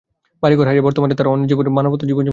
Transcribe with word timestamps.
বাড়িঘর 0.43 0.67
হারিয়ে 0.69 0.85
বর্তমানে 0.87 1.13
তাঁরা 1.17 1.31
অন্যের 1.33 1.45
বাড়িতে 1.55 1.55
আশ্রয় 1.59 1.69
নিয়ে 1.69 1.77
মানবেতর 1.77 2.05
জীবন 2.07 2.11
যাপন 2.11 2.19
করছেন। 2.19 2.29